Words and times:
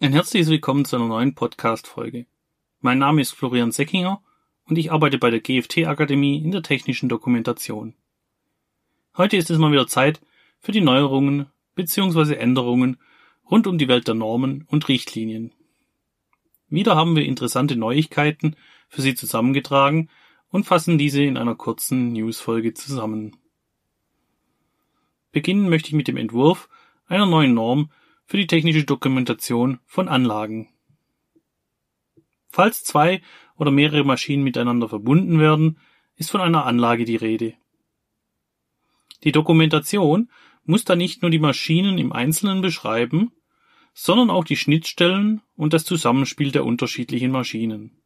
Ein 0.00 0.12
herzliches 0.12 0.48
Willkommen 0.48 0.84
zu 0.84 0.94
einer 0.94 1.08
neuen 1.08 1.34
Podcast-Folge. 1.34 2.26
Mein 2.80 2.98
Name 2.98 3.20
ist 3.20 3.32
Florian 3.32 3.72
Seckinger 3.72 4.22
und 4.66 4.78
ich 4.78 4.92
arbeite 4.92 5.18
bei 5.18 5.28
der 5.28 5.40
GFT-Akademie 5.40 6.38
in 6.38 6.52
der 6.52 6.62
technischen 6.62 7.08
Dokumentation. 7.08 7.96
Heute 9.16 9.36
ist 9.36 9.50
es 9.50 9.58
mal 9.58 9.72
wieder 9.72 9.88
Zeit 9.88 10.20
für 10.60 10.70
die 10.70 10.82
Neuerungen 10.82 11.46
bzw. 11.74 12.34
Änderungen 12.34 12.98
rund 13.50 13.66
um 13.66 13.76
die 13.76 13.88
Welt 13.88 14.06
der 14.06 14.14
Normen 14.14 14.68
und 14.68 14.86
Richtlinien. 14.86 15.52
Wieder 16.68 16.94
haben 16.94 17.16
wir 17.16 17.24
interessante 17.24 17.74
Neuigkeiten 17.74 18.54
für 18.88 19.02
Sie 19.02 19.16
zusammengetragen 19.16 20.10
und 20.48 20.62
fassen 20.62 20.96
diese 20.96 21.24
in 21.24 21.36
einer 21.36 21.56
kurzen 21.56 22.12
Newsfolge 22.12 22.72
zusammen. 22.72 23.36
Beginnen 25.32 25.68
möchte 25.68 25.88
ich 25.88 25.94
mit 25.94 26.06
dem 26.06 26.16
Entwurf 26.16 26.68
einer 27.08 27.26
neuen 27.26 27.54
Norm 27.54 27.90
für 28.28 28.36
die 28.36 28.46
technische 28.46 28.84
Dokumentation 28.84 29.80
von 29.86 30.06
Anlagen. 30.06 30.68
Falls 32.50 32.84
zwei 32.84 33.22
oder 33.56 33.70
mehrere 33.70 34.04
Maschinen 34.04 34.44
miteinander 34.44 34.86
verbunden 34.86 35.40
werden, 35.40 35.78
ist 36.14 36.30
von 36.30 36.42
einer 36.42 36.66
Anlage 36.66 37.06
die 37.06 37.16
Rede. 37.16 37.54
Die 39.24 39.32
Dokumentation 39.32 40.30
muss 40.64 40.84
dann 40.84 40.98
nicht 40.98 41.22
nur 41.22 41.30
die 41.30 41.38
Maschinen 41.38 41.96
im 41.96 42.12
Einzelnen 42.12 42.60
beschreiben, 42.60 43.32
sondern 43.94 44.28
auch 44.28 44.44
die 44.44 44.56
Schnittstellen 44.56 45.40
und 45.56 45.72
das 45.72 45.86
Zusammenspiel 45.86 46.52
der 46.52 46.66
unterschiedlichen 46.66 47.30
Maschinen. 47.30 48.02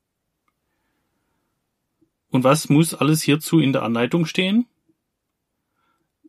Und 2.29 2.45
was 2.45 2.69
muss 2.69 2.95
alles 2.95 3.23
hierzu 3.23 3.59
in 3.59 3.73
der 3.73 3.83
Anleitung 3.83 4.25
stehen? 4.27 4.67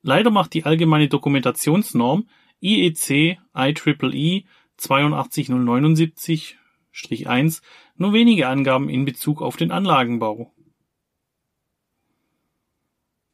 Leider 0.01 0.31
macht 0.31 0.55
die 0.55 0.65
allgemeine 0.65 1.09
Dokumentationsnorm 1.09 2.27
IEC 2.63 3.37
IEEE 3.53 4.45
82079-1 4.79 7.61
nur 7.95 8.13
wenige 8.13 8.47
Angaben 8.47 8.89
in 8.89 9.05
Bezug 9.05 9.41
auf 9.41 9.57
den 9.57 9.71
Anlagenbau. 9.71 10.51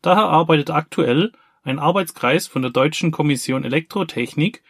Daher 0.02 0.26
arbeitet 0.26 0.72
aktuell 0.72 1.32
ein 1.64 1.80
Arbeitskreis 1.80 2.48
von 2.48 2.62
der 2.62 2.72
Deutschen 2.72 3.12
Kommission 3.12 3.64
Elektrotechnik 3.64 4.64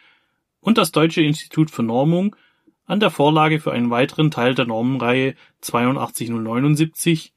und 0.60 0.78
das 0.78 0.92
Deutsche 0.92 1.22
Institut 1.22 1.70
für 1.70 1.82
Normung 1.82 2.36
an 2.84 3.00
der 3.00 3.10
Vorlage 3.10 3.60
für 3.60 3.72
einen 3.72 3.90
weiteren 3.90 4.30
Teil 4.30 4.54
der 4.54 4.66
Normenreihe 4.66 5.34
82079, 5.62 7.32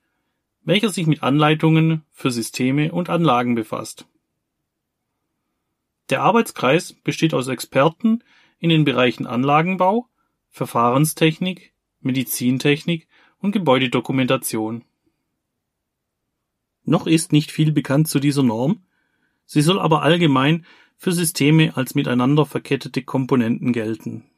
welcher 0.64 0.90
sich 0.90 1.06
mit 1.06 1.22
Anleitungen 1.22 2.04
für 2.12 2.32
Systeme 2.32 2.92
und 2.92 3.10
Anlagen 3.10 3.54
befasst. 3.54 4.08
Der 6.14 6.22
Arbeitskreis 6.22 6.94
besteht 6.94 7.34
aus 7.34 7.48
Experten 7.48 8.24
in 8.60 8.70
den 8.70 8.86
Bereichen 8.86 9.26
Anlagenbau, 9.26 10.10
Verfahrenstechnik, 10.52 11.74
Medizintechnik 12.02 13.08
und 13.40 13.52
Gebäudedokumentation. 13.52 14.86
Noch 16.84 17.08
ist 17.08 17.32
nicht 17.32 17.50
viel 17.50 17.72
bekannt 17.72 18.10
zu 18.10 18.20
dieser 18.20 18.44
Norm, 18.44 18.84
sie 19.48 19.64
soll 19.64 19.80
aber 19.80 20.04
allgemein 20.04 20.68
für 20.98 21.14
Systeme 21.14 21.76
als 21.76 21.96
miteinander 21.96 22.46
verkettete 22.46 23.02
Komponenten 23.02 23.74
gelten. 23.74 24.30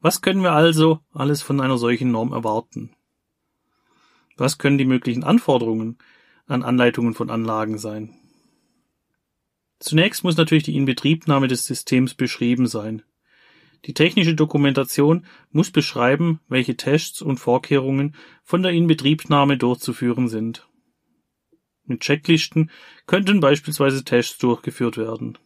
Was 0.00 0.22
können 0.22 0.42
wir 0.42 0.52
also 0.52 1.00
alles 1.12 1.42
von 1.42 1.60
einer 1.60 1.76
solchen 1.76 2.10
Norm 2.10 2.32
erwarten? 2.32 2.96
Was 4.38 4.56
können 4.56 4.78
die 4.78 4.86
möglichen 4.86 5.24
Anforderungen 5.24 5.98
an 6.46 6.62
Anleitungen 6.62 7.12
von 7.12 7.28
Anlagen 7.28 7.76
sein? 7.76 8.18
Zunächst 9.78 10.24
muss 10.24 10.36
natürlich 10.36 10.64
die 10.64 10.76
Inbetriebnahme 10.76 11.48
des 11.48 11.66
Systems 11.66 12.14
beschrieben 12.14 12.66
sein. 12.66 13.02
Die 13.84 13.94
technische 13.94 14.34
Dokumentation 14.34 15.26
muss 15.52 15.70
beschreiben, 15.70 16.40
welche 16.48 16.76
Tests 16.76 17.22
und 17.22 17.38
Vorkehrungen 17.38 18.16
von 18.42 18.62
der 18.62 18.72
Inbetriebnahme 18.72 19.58
durchzuführen 19.58 20.28
sind. 20.28 20.66
Mit 21.84 22.00
Checklisten 22.00 22.70
könnten 23.06 23.40
beispielsweise 23.40 24.02
Tests 24.02 24.38
durchgeführt 24.38 24.96
werden. 24.96 25.38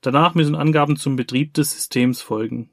Danach 0.00 0.34
müssen 0.34 0.56
Angaben 0.56 0.96
zum 0.96 1.14
Betrieb 1.14 1.54
des 1.54 1.72
Systems 1.72 2.20
folgen. 2.20 2.70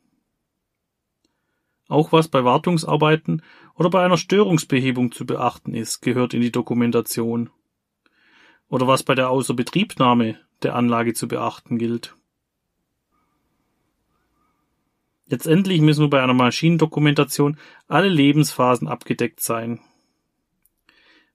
Auch 1.88 2.12
was 2.12 2.28
bei 2.28 2.44
Wartungsarbeiten 2.44 3.44
oder 3.76 3.92
bei 3.92 4.04
einer 4.04 4.18
Störungsbehebung 4.18 5.12
zu 5.12 5.26
beachten 5.26 5.76
ist, 5.76 6.02
gehört 6.02 6.34
in 6.34 6.42
die 6.42 6.52
Dokumentation 6.52 7.52
oder 8.70 8.88
was 8.88 9.04
bei 9.04 9.16
der 9.16 9.30
Außerbetriebnahme 9.30 10.40
der 10.64 10.76
Anlage 10.76 11.14
zu 11.14 11.28
beachten 11.28 11.78
gilt. 11.78 12.16
Letztendlich 15.28 15.82
müssen 15.82 16.04
wir 16.04 16.10
bei 16.10 16.22
einer 16.22 16.34
Maschinendokumentation 16.34 17.58
alle 17.88 18.10
Lebensphasen 18.10 18.88
abgedeckt 18.88 19.42
sein. 19.42 19.80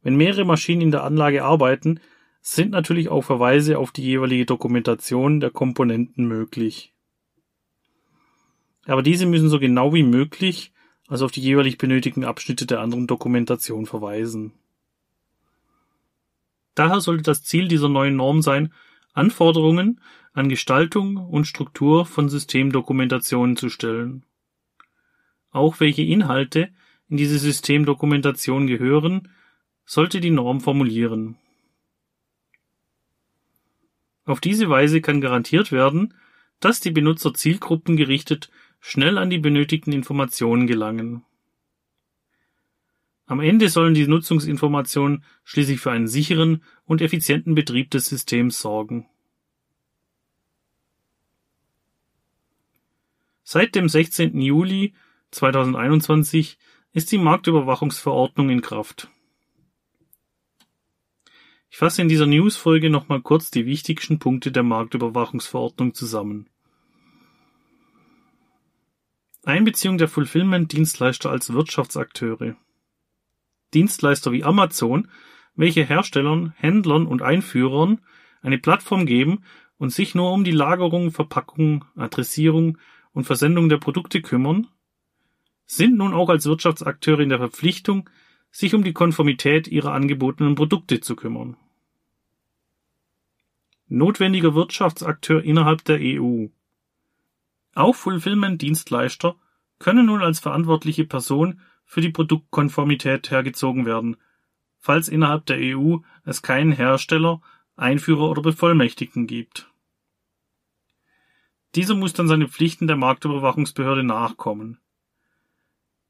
Wenn 0.03 0.17
mehrere 0.17 0.45
Maschinen 0.45 0.83
in 0.83 0.91
der 0.91 1.05
Anlage 1.05 1.45
arbeiten, 1.45 2.01
sind 2.41 2.71
natürlich 2.71 3.09
auch 3.09 3.23
Verweise 3.23 3.79
auf 3.79 3.91
die 3.91 4.05
jeweilige 4.05 4.47
Dokumentation 4.47 5.41
der 5.41 5.51
Komponenten 5.51 6.27
möglich. 6.27 6.95
Aber 8.87 9.03
diese 9.03 9.27
müssen 9.27 9.49
so 9.49 9.59
genau 9.59 9.93
wie 9.93 10.05
möglich 10.05 10.73
also 11.11 11.25
auf 11.25 11.33
die 11.33 11.43
jeweilig 11.43 11.77
benötigten 11.77 12.25
Abschnitte 12.25 12.67
der 12.67 12.81
anderen 12.81 13.09
Dokumentation 13.09 13.85
verweisen. 13.85 14.53
Daher 16.75 17.01
sollte 17.01 17.23
das 17.23 17.43
Ziel 17.43 17.69
dieser 17.69 17.89
neuen 17.89 18.17
Norm 18.17 18.43
sein, 18.43 18.73
Anforderungen 19.13 20.01
an 20.33 20.49
Gestaltung 20.49 21.17
und 21.17 21.47
Struktur 21.47 22.07
von 22.07 22.29
Systemdokumentationen 22.29 23.57
zu 23.57 23.69
stellen. 23.69 24.25
Auch 25.51 25.81
welche 25.81 26.03
Inhalte 26.03 26.71
in 27.09 27.17
diese 27.17 27.39
Systemdokumentation 27.39 28.67
gehören, 28.67 29.29
sollte 29.85 30.21
die 30.21 30.31
Norm 30.31 30.61
formulieren. 30.61 31.37
Auf 34.25 34.41
diese 34.41 34.69
Weise 34.69 35.01
kann 35.01 35.21
garantiert 35.21 35.73
werden, 35.73 36.15
dass 36.61 36.79
die 36.79 36.93
Benutzer 36.93 37.35
zielgruppengerichtet 37.35 38.51
schnell 38.79 39.19
an 39.19 39.31
die 39.31 39.39
benötigten 39.39 39.93
Informationen 39.93 40.69
gelangen. 40.69 41.25
Am 43.31 43.39
Ende 43.39 43.69
sollen 43.69 43.95
die 43.95 44.09
Nutzungsinformationen 44.09 45.23
schließlich 45.45 45.79
für 45.79 45.93
einen 45.93 46.09
sicheren 46.09 46.65
und 46.85 47.01
effizienten 47.01 47.55
Betrieb 47.55 47.89
des 47.93 48.07
Systems 48.07 48.61
sorgen. 48.61 49.09
Seit 53.45 53.77
dem 53.77 53.89
16. 53.89 54.41
Juli 54.41 54.95
2021 55.31 56.59
ist 56.93 57.13
die 57.13 57.19
Marktüberwachungsverordnung 57.19 58.51
in 58.51 58.63
Kraft. 58.63 59.09
Ich 61.71 61.77
fasse 61.77 62.03
in 62.03 62.09
dieser 62.09 62.27
Newsfolge 62.27 62.91
nochmal 62.91 63.21
kurz 63.21 63.53
die 63.53 63.65
wichtigsten 63.65 64.19
Punkte 64.19 64.51
der 64.51 64.65
Marktüberwachungsverordnung 64.65 65.95
zusammen. 65.95 66.49
Einbeziehung 69.45 69.99
der 69.99 70.09
Fulfillment-Dienstleister 70.09 71.31
als 71.31 71.53
Wirtschaftsakteure. 71.53 72.57
Dienstleister 73.75 74.33
wie 74.33 74.45
Amazon, 74.45 75.09
welche 75.55 75.85
Herstellern, 75.85 76.55
Händlern 76.57 77.07
und 77.07 77.23
Einführern 77.23 78.01
eine 78.43 78.59
Plattform 78.59 79.07
geben 79.07 79.43
und 79.79 79.91
sich 79.91 80.15
nur 80.15 80.33
um 80.33 80.45
die 80.45 80.51
Lagerung, 80.51 81.11
Verpackung, 81.11 81.85
Adressierung 81.97 82.79
und 83.13 83.25
Versendung 83.25 83.69
der 83.69 83.79
Produkte 83.79 84.23
kümmern, 84.23 84.69
sind 85.67 85.97
nun 85.97 86.15
auch 86.15 86.29
als 86.29 86.47
Wirtschaftsakteure 86.47 87.21
in 87.21 87.29
der 87.29 87.39
Verpflichtung, 87.39 88.09
sich 88.51 88.75
um 88.75 88.83
die 88.83 88.93
Konformität 88.93 89.69
ihrer 89.69 89.93
angebotenen 89.93 90.55
Produkte 90.55 91.01
zu 91.01 91.15
kümmern. 91.15 91.57
Notwendiger 93.87 94.55
Wirtschaftsakteur 94.55 95.43
innerhalb 95.43 95.85
der 95.85 95.99
EU. 96.01 96.47
Auch 97.75 97.95
Fulfillment-Dienstleister 97.95 99.37
können 99.79 100.07
nun 100.07 100.23
als 100.23 100.41
verantwortliche 100.41 101.05
Person 101.05 101.61
für 101.91 102.01
die 102.01 102.11
Produktkonformität 102.11 103.33
hergezogen 103.33 103.85
werden, 103.85 104.17
falls 104.79 105.09
innerhalb 105.09 105.45
der 105.47 105.59
EU 105.59 105.97
es 106.25 106.41
keinen 106.41 106.71
Hersteller, 106.71 107.41
Einführer 107.75 108.31
oder 108.31 108.43
Bevollmächtigten 108.43 109.27
gibt. 109.27 109.69
Dieser 111.75 111.97
muss 111.97 112.13
dann 112.13 112.29
seine 112.29 112.47
Pflichten 112.47 112.87
der 112.87 112.95
Marktüberwachungsbehörde 112.95 114.05
nachkommen. 114.05 114.79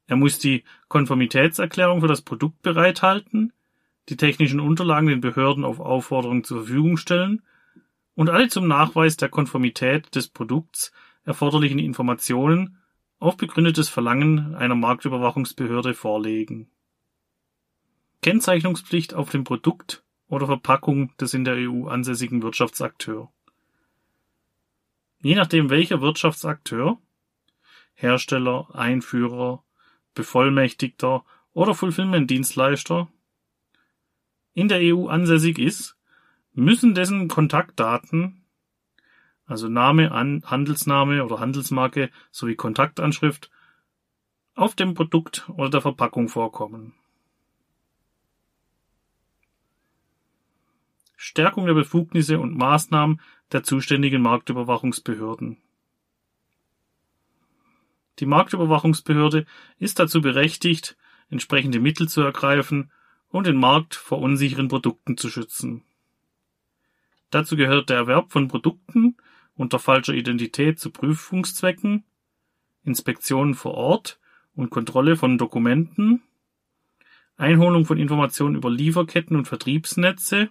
Er 0.06 0.16
muss 0.16 0.38
die 0.38 0.64
Konformitätserklärung 0.88 2.02
für 2.02 2.08
das 2.08 2.20
Produkt 2.20 2.60
bereithalten, 2.60 3.54
die 4.10 4.18
technischen 4.18 4.60
Unterlagen 4.60 5.08
den 5.08 5.22
Behörden 5.22 5.64
auf 5.64 5.80
Aufforderung 5.80 6.44
zur 6.44 6.58
Verfügung 6.58 6.98
stellen 6.98 7.40
und 8.14 8.28
alle 8.28 8.48
zum 8.48 8.68
Nachweis 8.68 9.16
der 9.16 9.30
Konformität 9.30 10.14
des 10.14 10.28
Produkts 10.28 10.92
erforderlichen 11.24 11.78
Informationen 11.78 12.79
auf 13.20 13.36
begründetes 13.36 13.88
Verlangen 13.88 14.54
einer 14.54 14.74
Marktüberwachungsbehörde 14.74 15.94
vorlegen. 15.94 16.70
Kennzeichnungspflicht 18.22 19.14
auf 19.14 19.30
dem 19.30 19.44
Produkt 19.44 20.02
oder 20.26 20.46
Verpackung 20.46 21.16
des 21.18 21.34
in 21.34 21.44
der 21.44 21.54
EU 21.56 21.86
ansässigen 21.86 22.42
Wirtschaftsakteur. 22.42 23.30
Je 25.22 25.34
nachdem 25.34 25.68
welcher 25.68 26.00
Wirtschaftsakteur, 26.00 26.98
Hersteller, 27.94 28.74
Einführer, 28.74 29.62
Bevollmächtigter 30.14 31.24
oder 31.52 31.74
Fulfillment-Dienstleister 31.74 33.08
in 34.54 34.68
der 34.68 34.78
EU 34.94 35.08
ansässig 35.08 35.58
ist, 35.58 35.96
müssen 36.52 36.94
dessen 36.94 37.28
Kontaktdaten, 37.28 38.39
also 39.50 39.68
Name, 39.68 40.10
Handelsname 40.10 41.24
oder 41.24 41.40
Handelsmarke 41.40 42.10
sowie 42.30 42.54
Kontaktanschrift, 42.54 43.50
auf 44.54 44.76
dem 44.76 44.94
Produkt 44.94 45.48
oder 45.48 45.70
der 45.70 45.80
Verpackung 45.80 46.28
vorkommen. 46.28 46.94
Stärkung 51.16 51.66
der 51.66 51.74
Befugnisse 51.74 52.38
und 52.38 52.56
Maßnahmen 52.56 53.20
der 53.50 53.64
zuständigen 53.64 54.22
Marktüberwachungsbehörden. 54.22 55.58
Die 58.20 58.26
Marktüberwachungsbehörde 58.26 59.46
ist 59.78 59.98
dazu 59.98 60.20
berechtigt, 60.20 60.96
entsprechende 61.28 61.80
Mittel 61.80 62.08
zu 62.08 62.20
ergreifen, 62.20 62.92
um 63.30 63.42
den 63.42 63.56
Markt 63.56 63.96
vor 63.96 64.20
unsicheren 64.20 64.68
Produkten 64.68 65.16
zu 65.16 65.28
schützen. 65.28 65.82
Dazu 67.30 67.56
gehört 67.56 67.90
der 67.90 67.96
Erwerb 67.96 68.30
von 68.32 68.48
Produkten 68.48 69.16
unter 69.60 69.78
falscher 69.78 70.14
Identität 70.14 70.80
zu 70.80 70.90
Prüfungszwecken, 70.90 72.04
Inspektionen 72.82 73.52
vor 73.52 73.74
Ort 73.74 74.18
und 74.54 74.70
Kontrolle 74.70 75.16
von 75.16 75.36
Dokumenten, 75.36 76.22
Einholung 77.36 77.84
von 77.84 77.98
Informationen 77.98 78.56
über 78.56 78.70
Lieferketten 78.70 79.36
und 79.36 79.46
Vertriebsnetze 79.46 80.48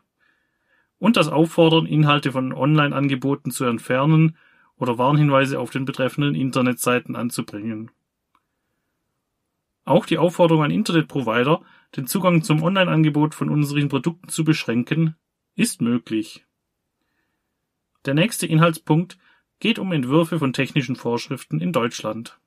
und 0.99 1.17
das 1.17 1.27
Auffordern, 1.27 1.87
Inhalte 1.87 2.31
von 2.31 2.53
Online-Angeboten 2.53 3.49
zu 3.49 3.65
entfernen 3.65 4.37
oder 4.77 4.99
Warnhinweise 4.99 5.59
auf 5.59 5.71
den 5.71 5.85
betreffenden 5.85 6.35
Internetseiten 6.35 7.15
anzubringen. 7.15 7.89
Auch 9.85 10.05
die 10.05 10.19
Aufforderung 10.19 10.65
an 10.65 10.71
Internetprovider, 10.71 11.63
den 11.95 12.05
Zugang 12.05 12.43
zum 12.43 12.61
Online-Angebot 12.61 13.33
von 13.33 13.49
unseren 13.49 13.89
Produkten 13.89 14.29
zu 14.29 14.43
beschränken, 14.43 15.15
ist 15.55 15.81
möglich. 15.81 16.45
Der 18.09 18.15
nächste 18.15 18.47
Inhaltspunkt 18.47 19.19
geht 19.59 19.77
um 19.77 19.91
Entwürfe 19.91 20.39
von 20.39 20.51
technischen 20.51 20.95
Vorschriften 20.95 21.61
in 21.61 21.71
Deutschland. 21.71 22.39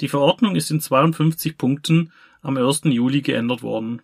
Die 0.00 0.08
Verordnung 0.08 0.56
ist 0.56 0.70
in 0.70 0.80
52 0.80 1.58
Punkten 1.58 2.12
am 2.42 2.56
1. 2.56 2.82
Juli 2.84 3.22
geändert 3.22 3.62
worden 3.62 4.02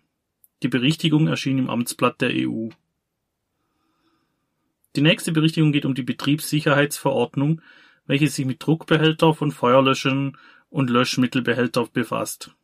die 0.63 0.69
Berichtigung 0.69 1.27
erschien 1.27 1.59
im 1.59 1.69
Amtsblatt 1.69 2.21
der 2.21 2.31
EU. 2.33 2.69
Die 4.95 5.01
nächste 5.01 5.33
Berichtigung 5.33 5.73
geht 5.73 5.85
um 5.85 5.95
die 5.95 6.03
Betriebssicherheitsverordnung, 6.03 7.61
welche 8.07 8.29
sich 8.29 8.47
mit 8.47 8.65
Druckbehälter 8.65 9.35
von 9.35 9.51
Feuerlöschern 9.51 10.37
und 10.71 10.91
Löschmittelbehälter 10.91 11.89
befasst. 11.93 12.55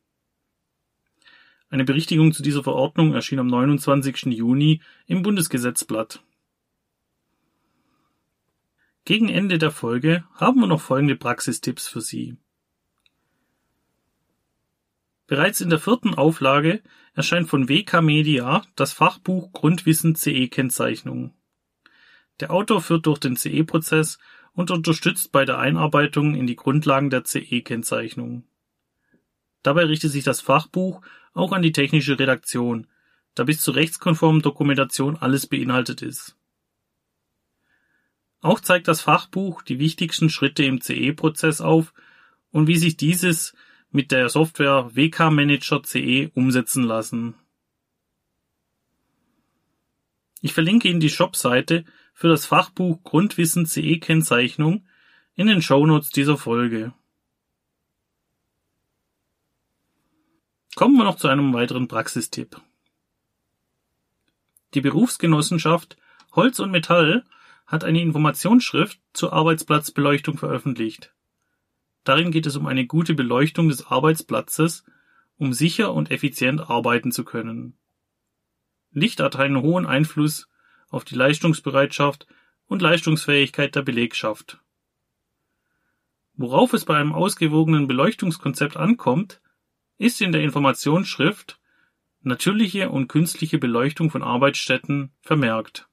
Eine 1.70 1.84
Berichtigung 1.84 2.32
zu 2.32 2.42
dieser 2.42 2.62
Verordnung 2.62 3.14
erschien 3.14 3.38
am 3.38 3.46
29. 3.46 4.26
Juni 4.26 4.80
im 5.06 5.22
Bundesgesetzblatt. 5.22 6.22
Gegen 9.08 9.30
Ende 9.30 9.56
der 9.56 9.70
Folge 9.70 10.24
haben 10.34 10.60
wir 10.60 10.66
noch 10.66 10.82
folgende 10.82 11.16
Praxistipps 11.16 11.88
für 11.88 12.02
Sie. 12.02 12.36
Bereits 15.26 15.62
in 15.62 15.70
der 15.70 15.78
vierten 15.78 16.12
Auflage 16.12 16.82
erscheint 17.14 17.48
von 17.48 17.70
WK 17.70 18.02
Media 18.02 18.66
das 18.76 18.92
Fachbuch 18.92 19.50
Grundwissen 19.52 20.14
CE-Kennzeichnung. 20.14 21.32
Der 22.40 22.50
Autor 22.50 22.82
führt 22.82 23.06
durch 23.06 23.18
den 23.18 23.36
CE-Prozess 23.36 24.18
und 24.52 24.70
unterstützt 24.70 25.32
bei 25.32 25.46
der 25.46 25.56
Einarbeitung 25.56 26.34
in 26.34 26.46
die 26.46 26.56
Grundlagen 26.56 27.08
der 27.08 27.24
CE-Kennzeichnung. 27.24 28.44
Dabei 29.62 29.86
richtet 29.86 30.12
sich 30.12 30.24
das 30.24 30.42
Fachbuch 30.42 31.00
auch 31.32 31.52
an 31.52 31.62
die 31.62 31.72
technische 31.72 32.18
Redaktion, 32.18 32.86
da 33.34 33.44
bis 33.44 33.62
zur 33.62 33.74
rechtskonformen 33.74 34.42
Dokumentation 34.42 35.16
alles 35.16 35.46
beinhaltet 35.46 36.02
ist. 36.02 36.37
Auch 38.40 38.60
zeigt 38.60 38.88
das 38.88 39.00
Fachbuch 39.00 39.62
die 39.62 39.78
wichtigsten 39.78 40.30
Schritte 40.30 40.64
im 40.64 40.80
CE-Prozess 40.80 41.60
auf 41.60 41.92
und 42.50 42.66
wie 42.66 42.76
sich 42.76 42.96
dieses 42.96 43.54
mit 43.90 44.12
der 44.12 44.28
Software 44.28 44.90
WK 44.94 45.30
Manager 45.30 45.82
CE 45.82 46.30
umsetzen 46.34 46.84
lassen. 46.84 47.34
Ich 50.40 50.52
verlinke 50.52 50.88
Ihnen 50.88 51.00
die 51.00 51.10
Shop-Seite 51.10 51.84
für 52.14 52.28
das 52.28 52.46
Fachbuch 52.46 53.02
Grundwissen 53.02 53.66
CE 53.66 53.98
Kennzeichnung 53.98 54.86
in 55.34 55.48
den 55.48 55.62
Shownotes 55.62 56.10
dieser 56.10 56.36
Folge. 56.36 56.92
Kommen 60.76 60.96
wir 60.96 61.04
noch 61.04 61.16
zu 61.16 61.26
einem 61.26 61.52
weiteren 61.54 61.88
Praxistipp. 61.88 62.60
Die 64.74 64.80
Berufsgenossenschaft 64.80 65.96
Holz 66.32 66.60
und 66.60 66.70
Metall 66.70 67.24
hat 67.68 67.84
eine 67.84 68.00
Informationsschrift 68.00 68.98
zur 69.12 69.34
Arbeitsplatzbeleuchtung 69.34 70.38
veröffentlicht. 70.38 71.14
Darin 72.02 72.30
geht 72.30 72.46
es 72.46 72.56
um 72.56 72.66
eine 72.66 72.86
gute 72.86 73.14
Beleuchtung 73.14 73.68
des 73.68 73.86
Arbeitsplatzes, 73.86 74.84
um 75.36 75.52
sicher 75.52 75.92
und 75.92 76.10
effizient 76.10 76.70
arbeiten 76.70 77.12
zu 77.12 77.24
können. 77.24 77.78
Licht 78.90 79.20
hat 79.20 79.36
einen 79.36 79.60
hohen 79.60 79.84
Einfluss 79.84 80.48
auf 80.88 81.04
die 81.04 81.14
Leistungsbereitschaft 81.14 82.26
und 82.66 82.80
Leistungsfähigkeit 82.80 83.74
der 83.74 83.82
Belegschaft. 83.82 84.58
Worauf 86.32 86.72
es 86.72 86.86
bei 86.86 86.96
einem 86.96 87.12
ausgewogenen 87.12 87.86
Beleuchtungskonzept 87.86 88.78
ankommt, 88.78 89.42
ist 89.98 90.22
in 90.22 90.32
der 90.32 90.42
Informationsschrift 90.42 91.60
natürliche 92.22 92.88
und 92.88 93.08
künstliche 93.08 93.58
Beleuchtung 93.58 94.10
von 94.10 94.22
Arbeitsstätten 94.22 95.12
vermerkt. 95.20 95.87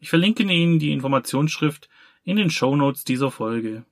Ich 0.00 0.08
verlinke 0.08 0.42
Ihnen 0.42 0.78
die 0.78 0.92
Informationsschrift 0.92 1.90
in 2.24 2.36
den 2.36 2.48
Shownotes 2.48 3.04
dieser 3.04 3.30
Folge. 3.30 3.84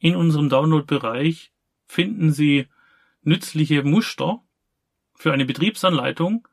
In 0.00 0.14
unserem 0.16 0.48
Download-Bereich 0.48 1.52
finden 1.86 2.32
Sie 2.32 2.68
nützliche 3.28 3.82
Muster 3.84 4.42
für 5.14 5.32
eine 5.32 5.44
Betriebsanleitung 5.44 6.48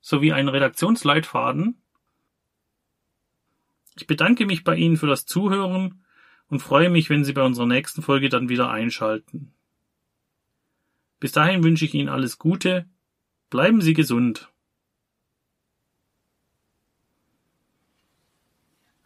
sowie 0.00 0.32
einen 0.32 0.48
Redaktionsleitfaden. 0.48 1.82
Ich 3.96 4.06
bedanke 4.06 4.46
mich 4.46 4.64
bei 4.64 4.76
Ihnen 4.76 4.96
für 4.96 5.06
das 5.06 5.26
Zuhören 5.26 6.04
und 6.48 6.60
freue 6.60 6.90
mich, 6.90 7.10
wenn 7.10 7.24
Sie 7.24 7.32
bei 7.32 7.42
unserer 7.42 7.66
nächsten 7.66 8.02
Folge 8.02 8.28
dann 8.28 8.48
wieder 8.48 8.70
einschalten. 8.70 9.52
Bis 11.20 11.32
dahin 11.32 11.62
wünsche 11.62 11.84
ich 11.84 11.94
Ihnen 11.94 12.08
alles 12.08 12.38
Gute, 12.38 12.86
bleiben 13.50 13.80
Sie 13.80 13.94
gesund. 13.94 14.51